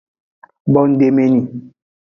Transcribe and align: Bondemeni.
Bondemeni. 0.73 1.39